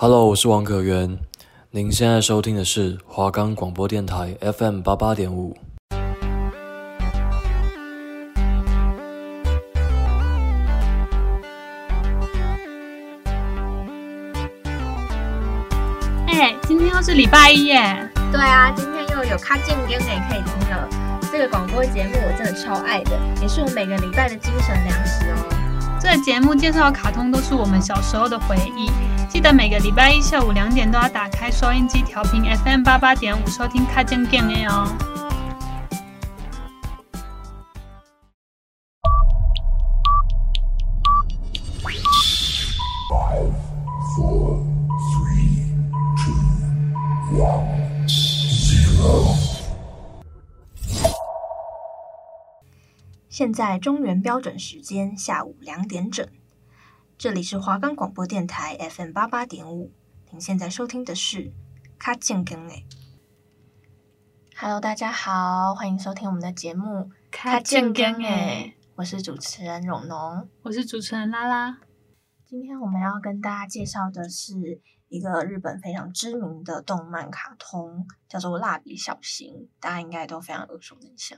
[0.00, 1.18] Hello，我是王可元。
[1.72, 5.56] 您现在收听的是华冈广播电台 FM 八八点五。
[16.28, 18.08] 哎，今天又是礼拜一耶！
[18.30, 20.88] 对啊，今天又有卡健跟也可以听了。
[21.32, 25.98] 这个广播节目我真的超爱的，也是我每个礼拜的精神粮食哦。
[26.00, 28.88] 这个节目介绍的卡通都是我们小时候的回忆，
[29.38, 34.84] 记得每个礼拜一下午两点都要打开收音机调频 FM 八八点五收听卡健健的哦。
[53.28, 56.26] 现在中原标准时间下午两点整，
[57.18, 59.92] 这里是华冈广播电台 FM 八八点五。
[60.30, 61.38] 您现在收听的是
[61.98, 62.86] 《卡健更诶》。
[64.56, 66.86] Hello，大家好，欢迎收听我们的节目
[67.32, 68.76] 《卡健更诶》。
[68.94, 71.80] 我是主持人蓉蓉，我是主持人拉拉。
[72.46, 81.36] 今天我们要跟大家介绍的是一个日本非常知名的动漫卡通，叫做《蜡笔小新》，大家应该都非常耳熟能详。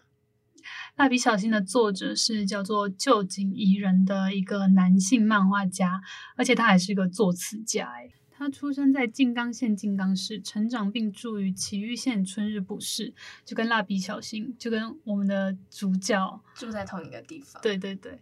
[0.96, 6.00] 蜡笔小新的作者是叫做旧井仪人的一个男性漫画家，
[6.36, 7.86] 而且他还是一个作词家。
[7.86, 17.60] 哎，他出生在静冈县静冈市，成长并住于埼玉县春日部市，就跟蜡笔小新，就跟我们的主角住在同一个地方。
[17.62, 18.20] 对对对。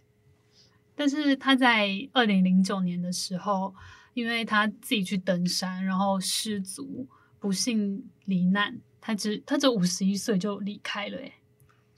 [0.95, 3.73] 但是他在二零零九年的时候，
[4.13, 7.07] 因为他自己去登山，然后失足，
[7.39, 8.77] 不幸罹难。
[8.99, 11.31] 他只他只五十一岁就离开了，哎。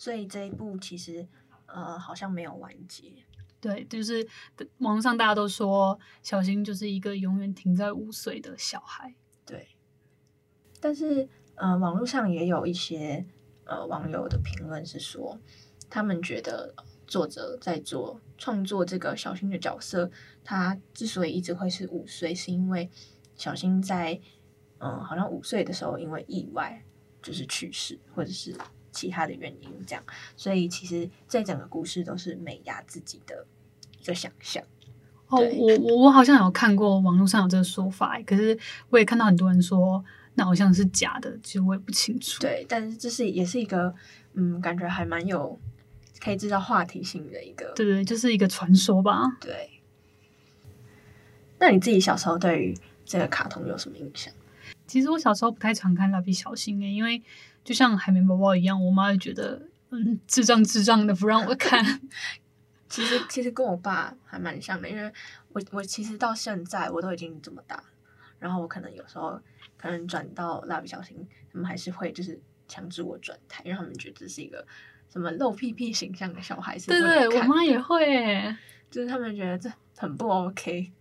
[0.02, 1.28] 所以这一部其实，
[1.68, 3.14] 呃，好像没有完结。
[3.60, 4.28] 对，就是
[4.80, 9.14] 网上大家都说小新就是一个永远停在五岁的小孩。
[9.46, 9.68] 对。
[10.80, 13.24] 但是，呃，网络上也有一些
[13.66, 15.38] 呃网友的评论是说，
[15.88, 16.74] 他们觉得
[17.06, 20.10] 作者在做创作这个小新的角色，
[20.44, 22.90] 他之所以一直会是五岁，是因为
[23.36, 24.20] 小新在
[24.80, 26.84] 嗯、呃，好像五岁的时候因为意外
[27.22, 28.56] 就是去世，或者是。
[28.92, 30.04] 其他的原因，这样，
[30.36, 33.46] 所以其实这整个故事都是美伢自己的
[34.02, 34.64] 一个想象。
[35.28, 38.58] 哦，我我我好像有看过网络上有这个说法，可是
[38.90, 40.04] 我也看到很多人说
[40.36, 42.42] 那好像是假的，其实我也不清楚。
[42.42, 43.94] 对，但是这是也是一个
[44.34, 45.58] 嗯，感觉还蛮有
[46.20, 49.38] 可以制造话题性的一个，对对，就是一个传说吧。
[49.40, 49.70] 对。
[51.60, 54.34] 那你自己小时候对于这个卡通有什么印象？
[54.92, 57.22] 其实我小时候不太常看蜡笔小新诶，因为。
[57.64, 62.02] 就像海绵宝宝一样，我妈就觉得嗯，智障智障的不让我看。
[62.90, 65.14] 其实其实跟我爸还蛮像的，因为
[65.50, 67.84] 我我其实到现在我都已经这么大，
[68.40, 69.40] 然后我可能有时候
[69.78, 71.16] 可能转到蜡笔小新，
[71.54, 74.66] 他们还是会就是强制我转台，因为他们觉得这是一个
[75.08, 76.88] 什么露屁屁形象的小孩子。
[76.88, 78.58] 对对，我妈也会，
[78.90, 80.92] 就是他们觉得这很不 OK。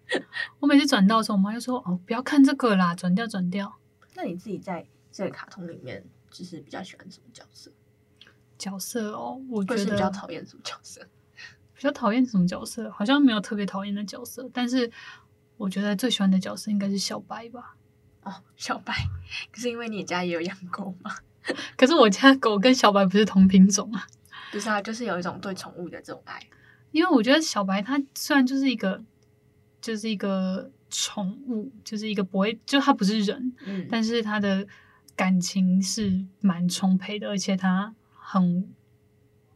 [0.58, 3.79] 我每次转到的时候，我妈就说哦，不要看这个啦，转掉转掉。
[4.20, 6.04] 那你自己在这个卡通里面？
[6.30, 7.72] 就是比较喜欢什么角色？
[8.56, 11.00] 角色哦，我觉得比较讨厌什么角色？
[11.74, 12.88] 比较讨厌什么角色？
[12.92, 14.92] 好像没有特别讨厌的角色，但是
[15.56, 17.74] 我觉得最喜欢的角色应该是小白吧。
[18.22, 18.94] 哦，小白，
[19.50, 21.16] 可是因为你家也有养狗嘛。
[21.76, 24.06] 可是我家狗跟小白不是同品种啊。
[24.52, 26.40] 不是啊，就是有一种对宠物的这种爱。
[26.92, 29.02] 因为我觉得小白它虽然就是一个，
[29.80, 34.66] 就是一个宠物，就是一个不会，就它不是人，嗯，但是它的。
[35.16, 38.72] 感情是蛮充沛的，而且它很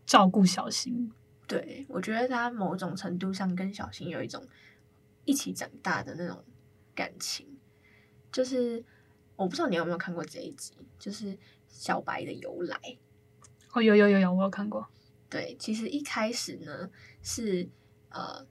[0.05, 1.11] 照顾小新。
[1.47, 4.47] 对，我觉得它某种程度上跟小新有一种
[5.25, 6.45] 一起长大的那种
[6.95, 7.47] 感情。
[8.31, 8.85] 就是
[9.37, 12.79] 我不知道你有没有看过这一集，就是小白的由来。
[13.73, 14.87] 哦，有有有有，我有看过。
[15.31, 16.91] 对，其实一开始呢
[17.23, 17.67] 是
[18.11, 18.47] 呃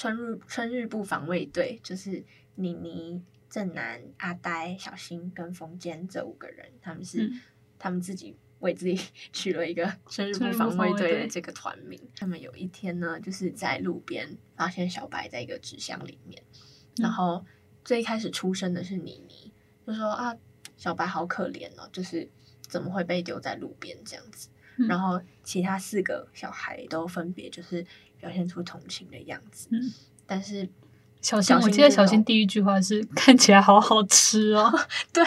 [0.00, 2.24] 春日春日部防卫队，就是
[2.54, 3.22] 妮妮。
[3.50, 7.40] 正南、阿呆、小新跟风间这五个人，他们是、嗯、
[7.80, 8.96] 他们自己为自己
[9.32, 12.00] 取了一个春日部防卫队的这个团名。
[12.14, 17.44] 他们有一天呢，就是在路边发现小白在一个纸箱里面，嗯、然后
[17.84, 19.52] 最开始出生的是妮妮，
[19.84, 20.32] 就说啊，
[20.76, 22.30] 小白好可怜哦，就是
[22.62, 24.48] 怎么会被丢在路边这样子。
[24.80, 27.86] 嗯、然后其他四个小孩都分别就是
[28.18, 29.78] 表现出同情的样子，嗯、
[30.26, 30.68] 但是。
[31.22, 34.72] 小新，我记得小新第一句话是看起来好好吃哦。
[35.12, 35.22] 对，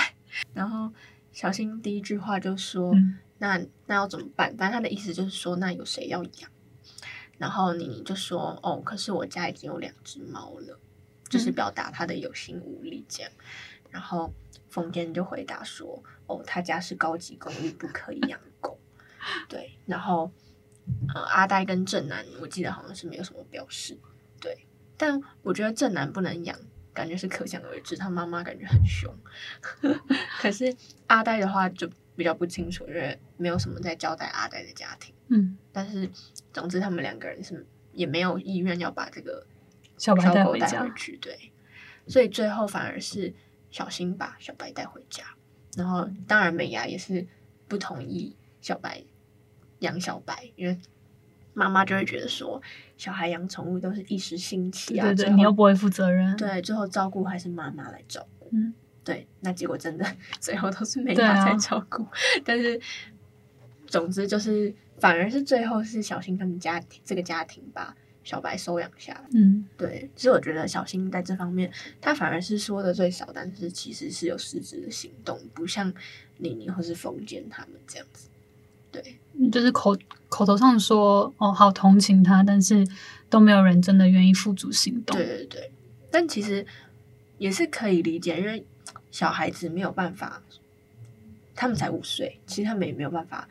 [0.52, 0.92] 然后
[1.32, 6.50] 小新第一句话就说：“嗯、那那要怎么办？”反正他的意思就是说，那有谁要养？
[7.38, 10.80] 然后妮妮就说：“哦，可是我家已经有两只猫了。”
[11.30, 13.32] 就是表达他的有心无力这样。
[13.92, 14.34] 然后
[14.70, 18.48] 风间就回答说：“哦，他家是高级公寓，不可以养狗。”
[19.48, 20.32] 对，然后
[21.14, 23.98] 呃，阿呆跟正南，我记得好像是没有什么表示。
[24.40, 24.66] 对，
[24.98, 26.58] 但我觉得正南不能养，
[26.94, 29.14] 感觉是可想而知，他妈妈感觉很凶。
[30.40, 30.76] 可是
[31.08, 35.14] 阿呆的话就比较不清楚，因为没有什么在交代阿呆的家庭。
[35.30, 36.10] 嗯，但是
[36.52, 39.46] 总之他们两个人是也没有意愿要把这个
[39.98, 40.68] 小白带回家。
[40.68, 41.52] 小狗带回去，对，
[42.08, 43.34] 所以最后反而是
[43.72, 45.24] 小新把小白带回家，
[45.78, 47.26] 然后当然美牙也是
[47.68, 49.04] 不同意小白
[49.84, 50.78] 养小白，因为。
[51.56, 52.60] 妈妈就会觉得说，
[52.98, 60.04] 小孩养宠物都是一时兴起啊，对对对，你又不会负责任，对，最后照顾还是妈妈来照顾，嗯，对，那结果真的
[60.42, 62.12] 最后都是美伢在照顾，啊、
[62.44, 62.82] 但是
[63.86, 71.72] 总之就是反而是最后是小新他们家庭这个家庭把小白收养下来，嗯，对，其实我觉得小新在这方面
[72.02, 75.94] 他反而是说的最少，但是其实是有实质的行动，不像
[76.38, 78.28] 妮妮或是冯坚他们这样子。
[78.94, 79.98] 对，就是口
[80.30, 82.88] 口头上说哦，好同情他，但是
[83.30, 85.18] 都没有人真的愿意付诸行动。
[85.18, 85.72] 对对对，
[86.12, 86.66] 但其实
[87.40, 88.64] 也是可以理解，因为
[89.12, 90.42] 小孩子没有办法，
[91.56, 93.48] 他们才五岁，其实他们也没有办法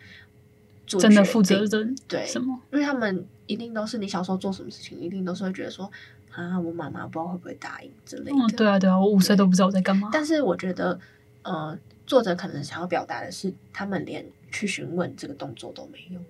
[0.87, 1.97] 做真的负责任。
[2.07, 2.61] 对，什么？
[2.73, 5.91] 因为他们一定都是你小时候做什么事情，一定都是会觉得说
[6.31, 8.37] 啊，我妈妈不知道会不会答应之类的。
[8.37, 10.11] 嗯，对啊，对啊，我五岁都不知道我在干嘛。
[10.13, 10.99] 但是我觉得，
[11.43, 14.25] 呃，作者可能想要表达的是，他们连。
[14.53, 16.21] 去询问这个动作都没有。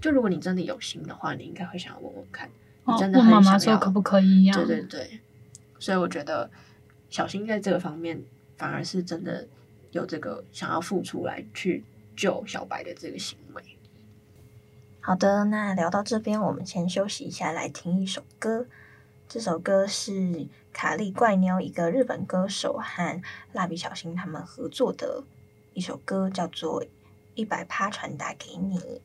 [0.00, 2.46] 就如果你真的有心的话，你应该会想要问问看，
[2.84, 4.54] 哦、你真的很想要问妈妈说可不可以呀？
[4.54, 5.20] 对对对。
[5.78, 6.50] 所以我觉得
[7.08, 8.22] 小新在这个方面
[8.58, 9.48] 反而是真的
[9.92, 11.82] 有这个想要付出来去
[12.14, 13.62] 救小白的这个行为。
[15.00, 18.66] 好的，那聊到这边，我们先休息一下，来听一首歌。
[19.26, 23.22] 这首歌是卡利怪妞，一个日本歌手和
[23.54, 25.24] 蜡笔小新他们合作的
[25.72, 26.84] 一首歌，叫做。
[27.34, 29.02] 一百趴传达给你。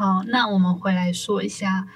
[0.00, 1.86] 好，那我们回来说一下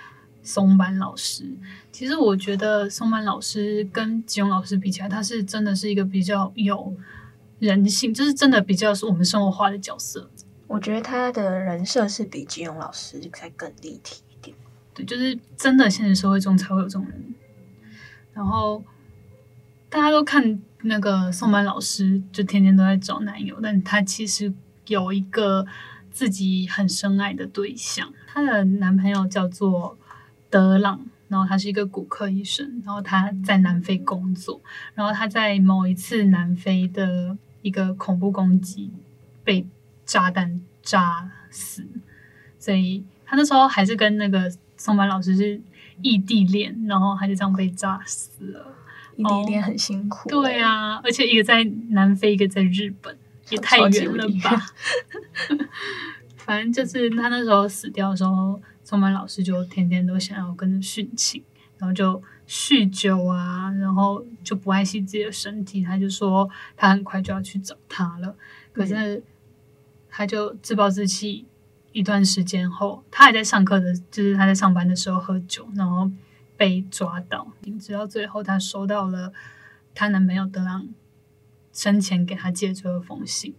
[0.42, 1.56] 松坂老师。
[1.90, 6.94] 其实我觉得松坂老师跟吉永老师比起来，他是真的是一个比较有
[7.60, 10.28] 人性，就是真的比较是我们生活化的角色。
[10.66, 14.54] 我觉得他的人设是比吉永老师再更立体一点。
[14.92, 17.34] 对，就是真的现实社会中才会有这种人。
[18.34, 18.84] 然后
[19.88, 24.52] 大家都看那个松坂老师，就天天都在找男友，但他其实
[24.88, 25.64] 有一个
[26.14, 29.98] 自己很深爱的对象，她的男朋友叫做
[30.48, 34.62] 德朗，然后他是一个骨科医生，然后他在南非工作，
[34.94, 38.90] 然后他在某一次南非的一个恐怖攻击
[39.42, 39.66] 被
[40.06, 41.84] 炸弹炸死，
[42.58, 45.60] 所以他那时候还是跟那个松坂老师是。
[46.02, 48.74] 异地恋，然后他就这样被炸死了。
[49.14, 50.28] 异地恋很辛苦。
[50.28, 53.16] 对啊，而且一个在南非，一个在日本，
[53.50, 54.66] 也太远了吧。
[56.36, 61.42] 反正就是他那时候死掉的时候，松坂老师就天天都想要跟着殉情，
[61.78, 65.82] 然后就酗酒啊，然后就不爱惜自己的身体。
[65.82, 68.36] 他就说他很快就要去找他了，
[68.72, 69.22] 可是
[70.10, 71.46] 他就自暴自弃。
[71.92, 76.10] 一段时间后，他还在上课的，就是他在上班的时候喝酒，然后
[76.56, 77.46] 被抓到。
[77.80, 79.32] 直到最后，他收到了
[79.94, 80.88] 她男朋友德朗
[81.74, 83.54] 生前给他借出的封信。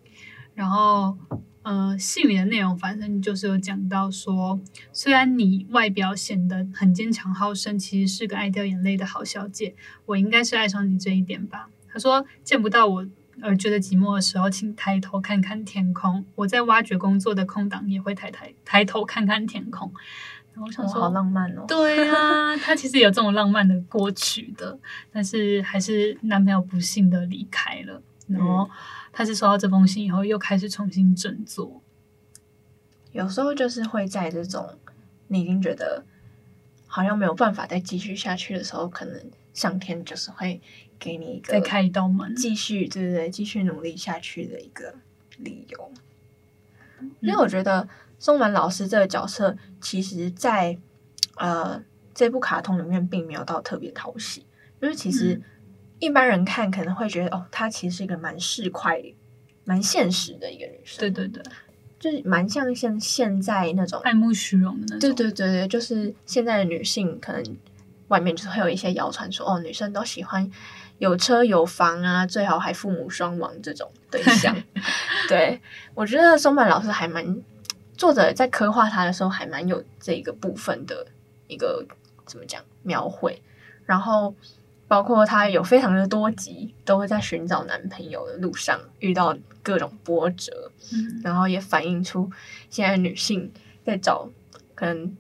[0.55, 1.15] 然后，
[1.62, 4.60] 呃，信里的内容反正就是有讲到说，
[4.91, 9.75] 虽然你外表显得很坚强好胜，其实是个爱掉眼泪的好小姐。
[10.07, 11.69] 我应该是爱上你这一点吧？
[11.93, 13.07] 他说见不到我。
[13.41, 16.25] 而觉得寂寞的时候，请抬头看看天空。
[16.36, 19.93] 我在挖掘工作的空档也会抬抬抬头看看天空。
[20.55, 21.65] 然后我想说，好浪漫哦。
[21.67, 24.79] 对啊， 他其实有这种浪漫的过去的，
[25.12, 28.01] 但是还是男朋友不幸的离开了。
[28.27, 28.67] 然后
[29.12, 31.81] 他是收到这封信以后，又开始重新振作。
[33.12, 34.77] 有时候就是会在这种
[35.27, 36.03] 你已经觉得
[36.88, 39.21] 好像没有办法再继续下去的时候，可能
[39.53, 40.62] 上天就是会。
[40.97, 44.95] 给你一个再开一道门，继续对对对，继续努力下去的一个
[45.38, 45.91] 理由。
[47.01, 47.85] 嗯、因为我觉得
[48.17, 50.75] 松满老师这个角色，其实在
[51.36, 51.80] 呃
[52.15, 54.44] 这部卡通里面并没有到特别讨喜，
[54.82, 55.39] 因为其实
[56.00, 59.13] 一般人看可能会觉得，哦，她其实是一个蛮市侩、
[59.63, 61.00] 蛮现实的一个女生。
[61.00, 61.44] 对对对，
[62.00, 65.00] 就是蛮像现现在那种爱慕虚荣的那种。
[65.00, 67.44] 对对对对，就是现在的女性可能
[68.08, 70.51] 外面就是会有一些谣传说，哦，女生都喜欢。
[70.98, 74.56] 有车有房啊，最好还父母双亡这种对象。
[75.27, 75.60] 对，
[75.94, 77.22] 我觉得松坂老师还蛮，
[77.98, 81.08] 作者在刻画他的时候还蛮有这个部分的
[81.48, 81.86] 一个
[82.25, 83.42] 怎么讲描绘，
[83.86, 84.34] 然后
[84.88, 92.30] 包括他有非常的多集都会在寻找男朋友的路上遇到各种波折，嗯，然后也反映出
[92.70, 93.52] 现在女性
[93.86, 94.30] 在找
[94.74, 95.16] 可能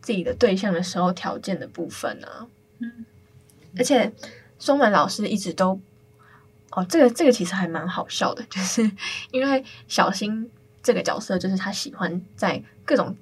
[0.00, 2.46] 自己的对象的时候条件的部分啊，
[2.78, 3.04] 嗯，
[3.76, 4.12] 而且。
[4.58, 5.80] 松本老师一直都，
[6.70, 8.88] 哦，这个这个其实还蛮好笑的，就是
[9.32, 10.48] 因为小新
[10.82, 13.16] 这个角色，就是他喜欢在各种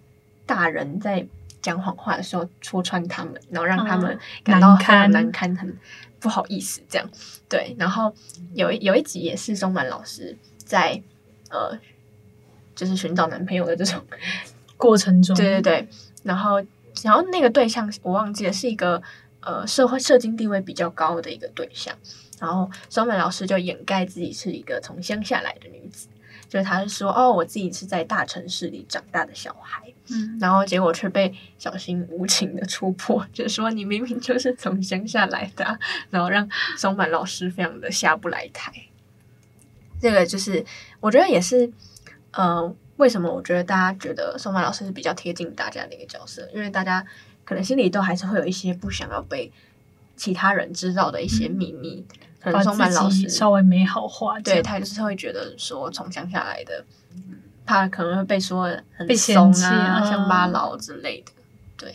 [0.46, 1.26] 大人在
[1.60, 5.76] 讲谎话的时候戳穿他们，然后让他们感到很难堪、很
[6.18, 7.10] 不好意思这样。
[7.48, 8.14] 对，然后
[8.54, 11.02] 有有一集也是松满老师在
[11.50, 11.78] 呃，
[12.74, 14.02] 就是寻找男朋友的这种
[14.76, 15.88] 过程中，对对对，
[16.22, 16.64] 然后
[17.02, 19.02] 然后那个对象我忘记了是一个。
[19.42, 21.96] 呃，社会社经地位比较高的一个对象，
[22.38, 26.08] 然后松坂老师就掩盖自己是一个从乡下来的女子，
[26.50, 35.78] 就是他是说，哦，我自己是在大城市里长大的小孩，嗯，然后结果却被小新无情的戳破，就是说你明明就是从乡下来的，
[36.10, 38.70] 然后让松坂老师非常的下不来台。
[40.00, 40.62] 这个就是
[41.00, 41.72] 我觉得也是，
[42.32, 47.06] 呃，为什么我觉得大家觉得松坂老师是比较贴近大家的一个角色，因为大家。
[47.42, 49.50] 可能心里都还是会有一些不想要被
[50.14, 52.06] 其他人知道的一些秘密。
[52.20, 56.84] 嗯、可能松坂老师稍微美好化，对，他就是会觉得说，从乡下来的，
[57.66, 58.64] 他可能会被说
[58.96, 61.32] 很怂啊，乡巴佬之类的。
[61.76, 61.94] 对，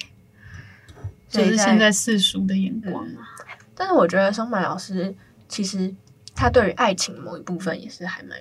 [1.29, 3.57] 就是现在世俗的眼光嘛、嗯。
[3.75, 5.13] 但是我觉得松坂老师
[5.47, 5.93] 其实
[6.35, 8.39] 他对于爱情某一部分也是还蛮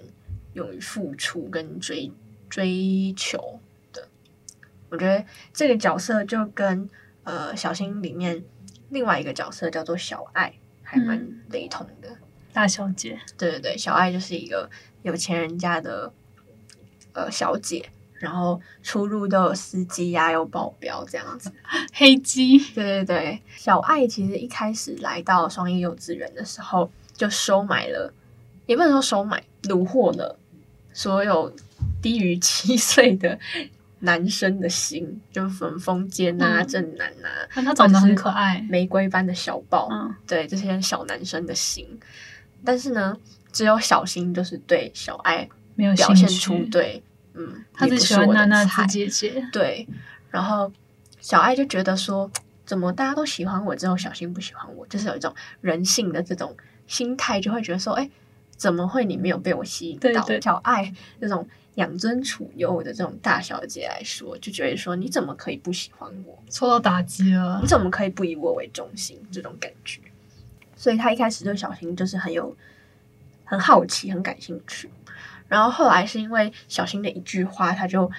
[0.53, 2.13] 勇于付出跟追
[2.49, 3.61] 追求
[3.93, 4.07] 的。
[4.91, 6.89] 我觉得这个角色就跟。
[7.27, 8.45] 呃，小新里面
[8.91, 10.53] 另外一个角色叫做小爱，
[10.95, 12.09] 还蛮雷同的。
[12.09, 12.17] 嗯、
[12.53, 14.71] 大小姐，对对对，小爱就是一个
[15.03, 16.13] 有钱人家的
[17.13, 17.85] 呃小姐，
[18.15, 21.51] 然后出入都有司机呀、啊，有保镖这样子。
[21.93, 28.15] 黑鸡，对对对，小爱其实一开始来到双一幼稚园的时候，就收买了，
[28.67, 30.39] 也不能说收买，虏获了
[30.93, 31.53] 所有
[32.01, 33.37] 低于七岁的。
[34.05, 36.67] 男生的心，就粉风间啊、嗯。
[36.69, 41.87] 正男啊，但他长得很可爱，玫瑰般的小豹，嗯，对这些小男生的心。
[42.65, 43.17] 但是呢，
[43.53, 47.03] 只有小新就是对小爱没有表现出对，
[47.35, 49.87] 嗯，他只喜欢娜娜子姐姐，对，
[50.31, 50.71] 然后
[51.21, 52.31] 小爱就觉得说，
[52.65, 56.57] 怎么大家都喜欢我，只有小新不喜欢我，就是有一种人性的这种
[56.87, 58.09] 心态，就会觉得说，哎，
[58.57, 60.27] 怎么会你没有被我吸引到？
[60.41, 66.39] 小爱那种养尊处优的这种大小姐来说，就觉得说，你怎么可以不喜欢我？
[66.51, 69.21] 受到打击了你，怎么可以不以我为中心？
[69.33, 70.01] 这种感觉，
[70.77, 72.57] 所以他一开始对小新就是很有
[73.45, 74.89] 很好奇、很感兴趣。
[75.49, 78.11] 然后后来是因为小新的一句话，他就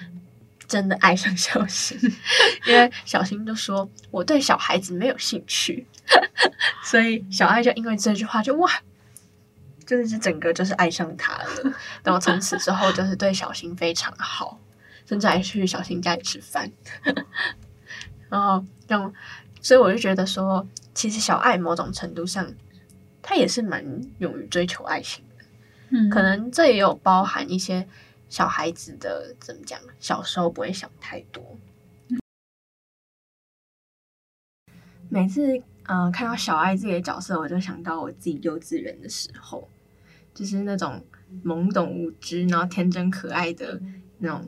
[0.68, 1.98] 真的爱上小新，
[2.66, 5.86] 因为小新就说我对小孩子没有兴趣，
[6.84, 8.70] 所以小爱就因为这句话就哇，
[9.86, 11.74] 就是整个就是爱上他了。
[12.02, 14.60] 然后从此之后就是对小新非常好，
[15.06, 16.70] 甚至还去小新家里吃饭。
[18.28, 19.12] 然后让，
[19.62, 22.52] 所以我就觉得说，其实小爱某种程度上，
[23.22, 23.84] 他也是蛮
[24.18, 25.44] 勇于追求爱情的。
[25.90, 27.86] 嗯，可能这也有包含一些
[28.28, 31.56] 小孩子的怎么讲，小时候不会想太多。
[35.08, 39.68] 每次嗯、呃、看到小爱这个角色，我就想到我自己幼稚园的时候，
[40.36, 41.02] 就是那种
[41.42, 43.80] 懵懂无知，然后天真可爱的
[44.18, 44.46] 那种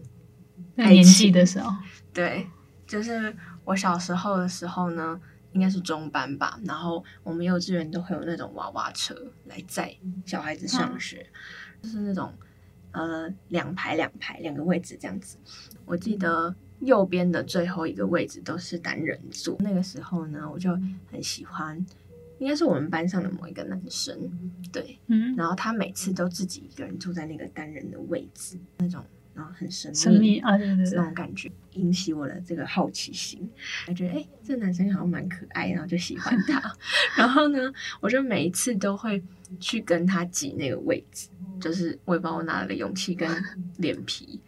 [0.74, 1.74] 那个年纪的时候，
[2.12, 2.46] 对，
[2.86, 5.18] 就是我小时候的时候呢，
[5.52, 6.60] 应该是中班吧。
[6.64, 9.14] 然后我们幼稚园都会有那种娃娃车
[9.46, 11.26] 来载小孩子上学，
[11.80, 12.32] 嗯、就是那种
[12.92, 15.38] 呃两排两排两个位置这样子。
[15.86, 19.56] 我记得右边的最后一个位置都是单人座。
[19.60, 20.78] 那个时候呢，我就
[21.10, 21.84] 很喜欢，
[22.38, 24.16] 应该是我们班上的某一个男生，
[24.72, 29.04] 对，嗯，然后他每次都自己一个人坐在那个单人的位置，那种。
[29.34, 33.48] 然后很神秘，神秘啊，对对对，这种感觉引起我的这个好奇心，
[33.86, 36.60] 我觉得哎，这男生好像蛮可爱，然后就喜欢他。
[37.16, 39.22] 然后呢，我就每一次都会
[39.60, 41.28] 去跟他挤那个位置，
[41.60, 43.28] 就是我也不知道我哪来的勇气跟
[43.78, 44.40] 脸皮。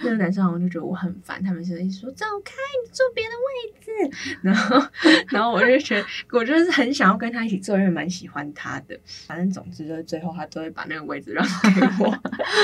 [0.00, 2.52] 那个男生好像就觉得我很烦，他们现在一直说走开，
[2.84, 4.38] 你坐别的位置。
[4.42, 4.88] 然后，
[5.28, 8.98] 然后我就觉得，我就是很想要跟他一起坐，因为蛮喜欢他的。
[9.26, 12.18] 反正总之就是最后他都会把那个位置让给我。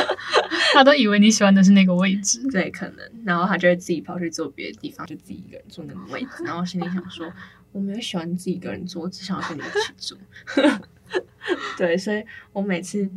[0.75, 7.33] 他都以为你喜欢的是那个位置，对，可能，然后他就会自己跑去坐别的地方，就自己一个人坐那个位置，然后心里想说，
[7.73, 10.19] 我没有喜欢自己一个人做，我只想要跟你一起坐。
[11.77, 13.09] 对，所以我每次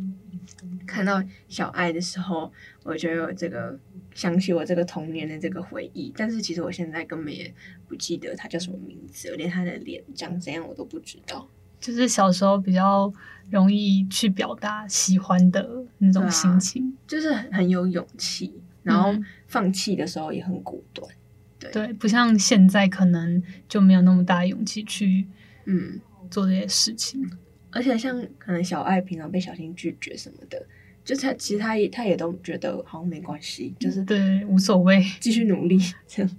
[0.86, 3.78] 看到小爱的时候，我就有这个
[4.14, 7.52] 想起我这个童年的这个回忆，但是其实我现在根本也
[7.86, 11.48] 不记得他叫什么名字，我连他的脸长怎样我都不知道。
[11.78, 13.12] 就是小时候比较
[13.50, 19.14] 容易去表达喜欢的那种心情，啊、就是很有勇气，然后
[19.46, 21.06] 放弃的时候也很果断。
[21.72, 25.26] 对对，不像现在可能就没有那么大勇气去
[25.66, 26.00] 嗯
[26.30, 27.28] 做这些事情。
[27.70, 30.64] 而且像可能小爱平常被小新拒绝什么的，
[31.04, 36.30] 就他其实他也他也都觉得好像没关系，就是对无所谓，继续努力这样。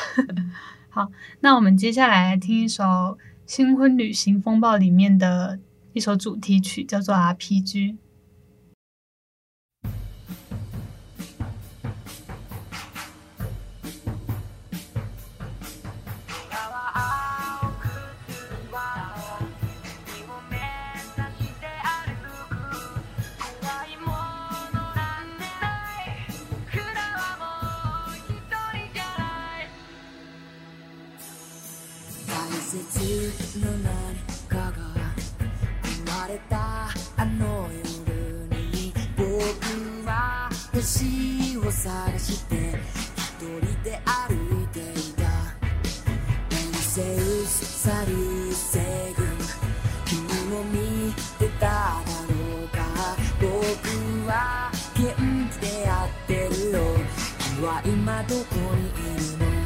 [0.88, 3.18] 好，那我们接下来来听一首。
[3.46, 5.58] 新婚旅行风暴里面的
[5.92, 7.96] 一首主题曲叫做 RPG。
[58.30, 58.44] どこ
[58.76, 59.59] にいるの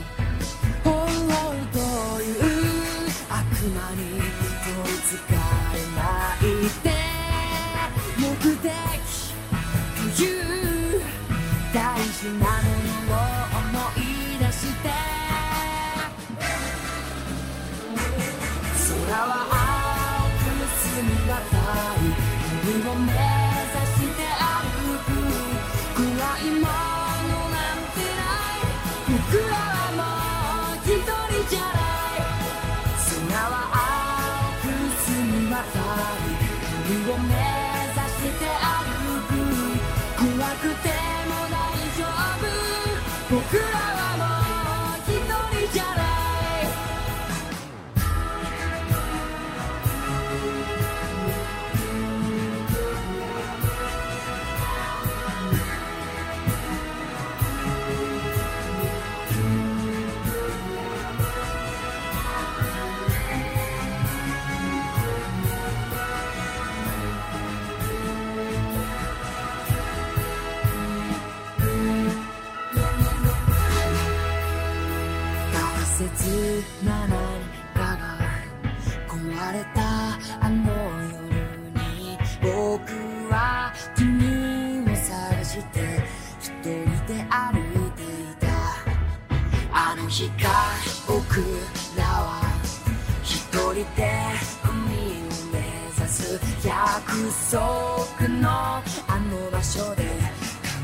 [97.50, 98.82] 束のあ
[99.30, 100.74] の场所で必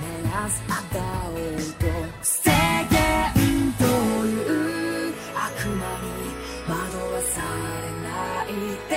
[0.55, 0.79] ず会
[1.27, 1.83] おうと
[2.23, 2.51] 制
[2.89, 3.85] 限と
[4.27, 6.09] いう悪魔に
[6.69, 6.75] 惑
[7.15, 7.43] わさ
[7.83, 8.09] れな
[8.45, 8.49] い
[8.89, 8.93] で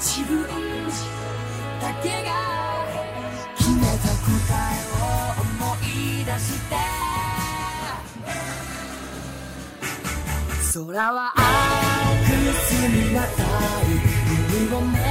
[0.00, 0.34] 自分
[1.80, 2.28] だけが
[3.56, 5.06] 决めた答えを
[5.42, 5.86] 思い
[6.24, 6.74] 出して
[10.72, 11.44] 空は青
[12.24, 12.30] く
[12.66, 13.22] 澄み渡
[13.86, 13.90] り
[14.68, 15.09] 海を目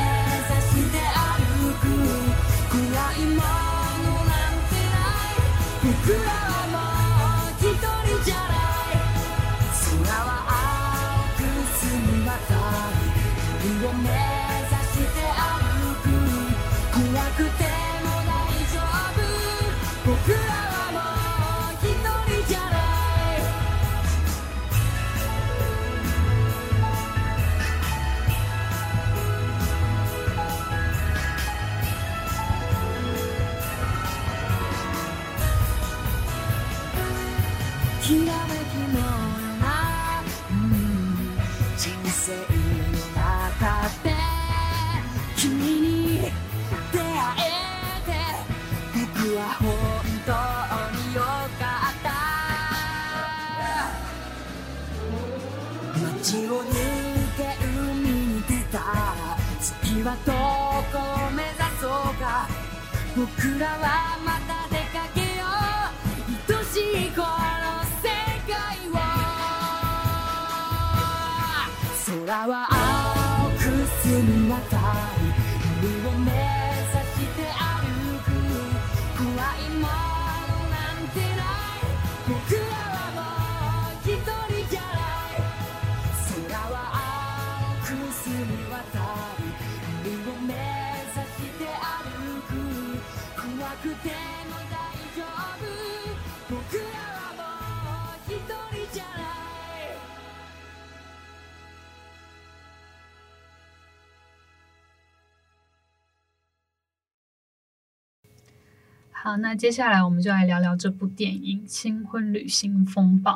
[109.29, 113.33] 好，那接下来我们就来聊聊这部电影《新婚旅行风暴》。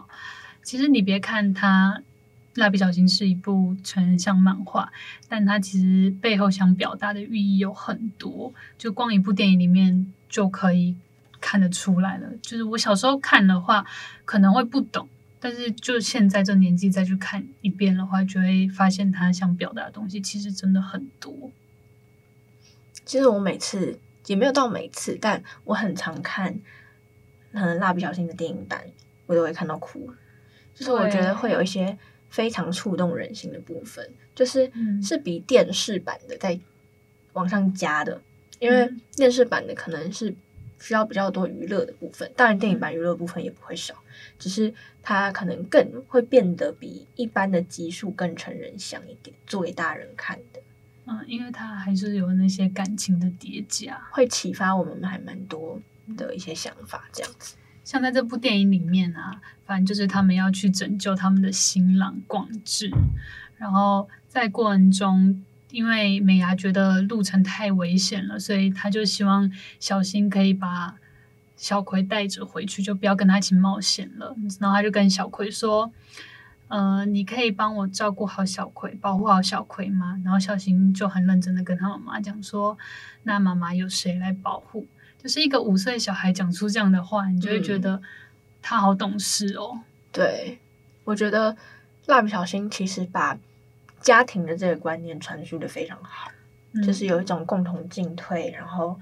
[0.63, 2.01] 其实你别看它，
[2.59, 4.91] 《蜡笔小新》是一部成人向漫画，
[5.29, 10.95] 但它其实背后想表达的寓意有很多，就光一部电影里面就可以
[11.39, 12.27] 看得出来了。
[12.41, 13.85] 就是我小时候看的话，
[14.25, 15.07] 可能会不懂，
[15.39, 21.51] 但是就现在这年纪再去看一遍的话，就会发现他想表达的东西其实真的很多。
[23.05, 26.59] 其实我每次也没有到每次，但我很常看，
[27.51, 28.83] 可能，蜡笔小新的电影版，
[29.25, 30.11] 我都会看到哭。
[30.73, 31.97] 就是我觉得会有一些
[32.29, 34.71] 非常触动人心的部分，就是
[35.03, 36.59] 是比电视版的在
[37.33, 38.19] 往上加的，
[38.59, 40.33] 因为电视版的可能是
[40.79, 43.93] 需要比较多娱乐的部分，当然电影版娱乐部分也不会少，
[44.39, 50.59] 只是它可能更会变得比一般的集数更成人像一点，做给大人看的。
[51.05, 55.81] 嗯，因为它还是有那些感情的叠加，会启发我们还蛮多
[56.15, 57.55] 的一些想法，这样子。
[57.83, 62.89] 像在这部电影里面啊，反正就是他们要去拯救他们的新郎广志，
[63.57, 70.95] 然后在过程中，因为美牙觉得路程太危险了，所以他就希望小新可以把
[71.57, 74.33] 小葵带着回去，就不要跟他一起冒险了。
[74.61, 75.91] 然后他就跟小葵说。
[76.73, 80.19] 呃，你可以帮我照顾好小葵，保护好小葵吗？
[80.25, 82.75] 然后小新就很认真的跟他妈妈讲说
[83.21, 84.87] ：“那妈妈有谁来保护？”
[85.21, 88.01] 就是一个五岁小孩讲出这样的话，你就会觉得
[88.59, 89.69] 他好懂事哦。
[89.75, 90.57] 嗯、对，
[91.03, 91.55] 我觉得
[92.07, 93.37] 蜡笔小新其实把
[94.01, 96.31] 家庭的这个观念传输的非常好，
[96.71, 98.99] 嗯、就是有一种共同进退，然后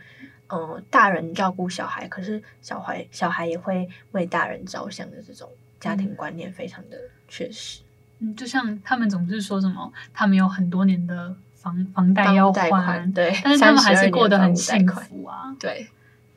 [0.48, 6.98] 嗯、呃，大人照顾小孩，可是小孩小孩也会为大人着想的这种家庭观念，非常的。
[7.32, 7.80] 确实，
[8.20, 15.88] 嗯，就像他们总是说什么，他们有很多年的房房贷要还，对，但是他们还是过得很幸福啊，对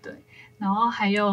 [0.00, 0.14] 对。
[0.58, 1.30] 然后还有，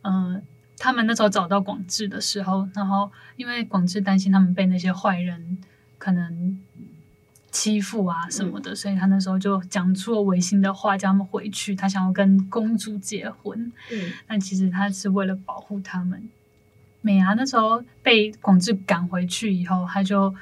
[0.00, 0.42] 嗯、呃，
[0.78, 5.58] 他们那时候找到广志的时候，然后因为广志担心他们被那些坏人
[5.98, 6.58] 可能
[7.50, 16.30] 欺负啊什么的，嗯、所以他那时候就讲出了违心的话，叫他们回去，他想要跟公主结婚，嗯，但其实他是为了保护他们。
[17.02, 20.34] 美伢那时候被广志赶回去以后，他就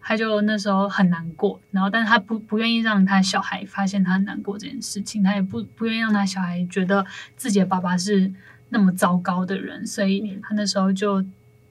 [0.00, 7.04] 他就那时候很难过，然后但是他不不愿意让他小孩发现他很难过这件事情，他也不不愿意让他小孩觉得
[7.36, 8.32] 自己的爸爸是
[8.70, 11.22] 那么糟糕的人，所以他那时候就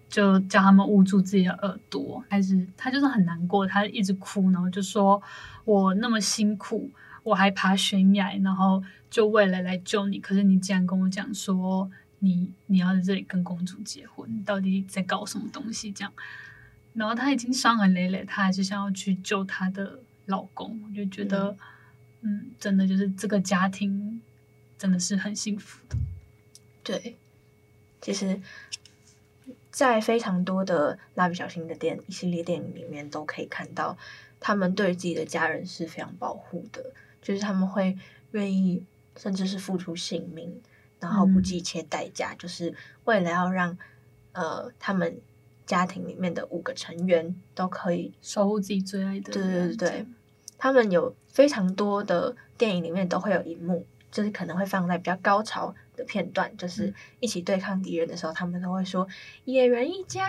[0.08, 5.20] 就叫他们捂住自己的耳朵，开始他就是很难过，他一直哭，然后就说
[5.66, 6.92] ：“我那么辛苦，
[7.24, 15.92] 我还爬悬崖，然后就为了来救你，可是你竟然跟我讲说。”你你要在这里跟公主结婚，你到底在搞什么东西？
[15.92, 16.12] 这样，
[16.94, 20.82] 然后她已经伤痕累累，她还是想要去救她的老公。
[20.84, 21.56] 我就觉得，
[22.22, 24.22] 嗯，嗯，真的就是这个家庭
[24.78, 25.98] 真的是很幸福的。
[26.84, 27.16] 对，
[28.02, 28.42] 其实，
[29.70, 33.98] 在非常多的蜡笔小新的电一系列电影里面，都可以看到
[34.40, 37.98] 他们对自己的家人是非常保护的，就是他们会
[38.32, 38.84] 愿意，
[39.18, 40.62] 甚至是付出性命。
[41.00, 42.74] 然后不计一切代价，嗯、就是
[43.06, 43.78] 为了要让
[44.34, 45.20] 呃他们
[45.66, 49.34] 家庭里面的五个成员都可以守护自己最爱的。
[49.34, 50.06] 对对对，
[50.58, 59.08] 他们有非常多的电影里面都会有一幕，就是可能会放在比较高潮的片段，就是一起对抗敌人的时候，嗯、他们都会说
[59.46, 60.28] “野人一家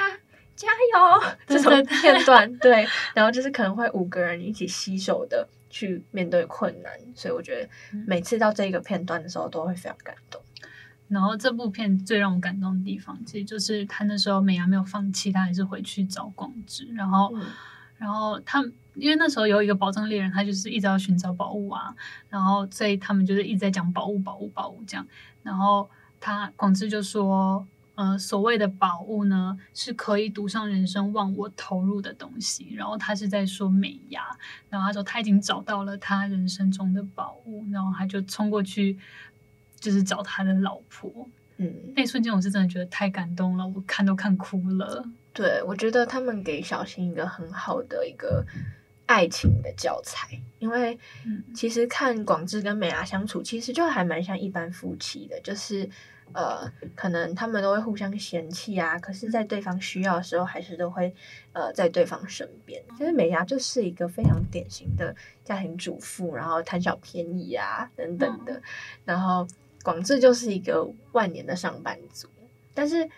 [0.57, 2.52] 加油” 这种片段。
[2.59, 7.68] 对，然后就是可能会五个人一起携手的去面对困难，所以我觉得
[8.07, 10.42] 每次到这个片段的时候，都会非常感动。
[11.09, 16.87] 然后这部片最让我感动的地方，其实就是他那时候美伢没有放弃，他还是回去找广志。
[16.92, 17.42] 然后，嗯、
[17.97, 18.62] 然后他
[18.94, 21.94] 因为那时候有一个宝藏猎人，他就是一直要寻找宝物啊。
[22.29, 25.07] 然后所以他们就是一直在讲宝物、宝物、宝物这样。
[25.42, 25.88] 然后
[26.21, 27.66] 他广志就说
[27.97, 34.21] ：“呃，所谓的宝物呢，是可以赌上人生忘我投入的东西。”然后他是在说美伢。
[34.68, 38.99] 然后他说他已经找到了他人生中的宝物，然后他就冲过去。
[39.81, 45.05] 就是找他的老婆，嗯，那一瞬间我是真的觉得太感动了，我看都看哭了。
[45.33, 48.45] 对，我觉得他们给小新一个很好的一个
[49.07, 50.99] 爱情的教材，因为
[51.55, 55.88] 其实看广志跟美伢相处，其实就还蛮像一般夫妻的，就是
[56.33, 61.14] 呃，可能他们都会互相嫌弃啊，可是在对方需要的时候，还是都会
[61.53, 62.83] 呃在对方身边。
[62.97, 65.14] 其实美伢就是一个非常典型的
[65.45, 68.61] 家庭主妇，然后贪小便宜啊等等的，
[69.05, 69.47] 然后。
[69.83, 72.29] 广志就是一个万年的上班族，
[72.75, 73.09] 但是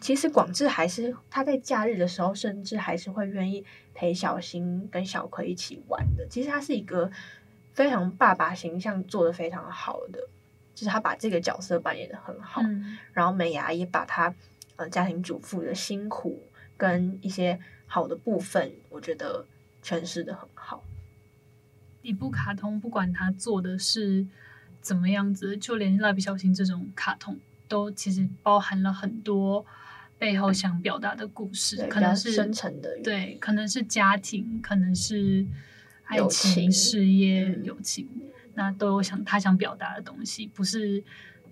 [0.00, 6.26] 其实广志还是他在假日的时候，甚至还是会愿意陪小新跟小葵一起玩的。
[6.28, 7.10] 其实他是一个
[7.72, 10.20] 非常爸爸形象做的非常好的，
[10.74, 12.60] 就是他把这个角色扮演的很好。
[12.62, 14.34] 嗯、然后美牙也把他
[14.76, 16.42] 呃家庭主妇的辛苦
[16.76, 19.46] 跟一些好的部分，我觉得
[19.82, 20.84] 诠释的很好。
[22.02, 24.26] 一部卡通，不管他做的是。
[24.82, 25.56] 怎么样子？
[25.56, 29.64] 就连蜡笔小新这种卡通，都其实包含了很多
[30.18, 35.46] 背后想表达的故事，可能是深层的，对，可能是家庭，可能是
[36.04, 38.08] 爱情、情事业、嗯、友情，
[38.54, 41.02] 那都有想他想表达的东西，不是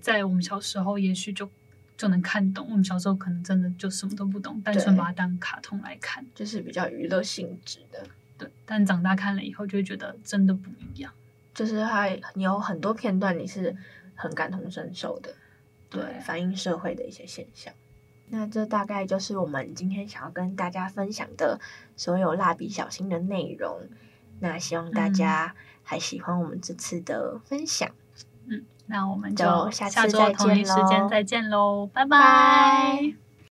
[0.01, 1.49] 在我们小时候也许就
[1.97, 2.67] 就能看懂。
[2.69, 8.07] 我们小时候可能真的就什么都不懂，单纯把它当卡通来看，就是比较娱乐性质的。
[8.37, 11.13] 对，但长大看了以后，就会觉得真的不一样。
[11.61, 13.77] 就是还有很多片段你是
[14.15, 15.31] 很感同身受的，
[15.91, 17.75] 对，对，反映社会的一些现象。
[18.31, 21.61] 那这大概就是我们今天想要跟大家分享的
[21.97, 23.83] 所有蜡笔小新的内容。
[24.39, 27.91] 那希望大家还喜欢我们这次的分享。
[28.47, 32.17] 嗯，那我们就下次再见下周同一时间再见喽，拜拜。
[32.17, 33.30] 拜拜。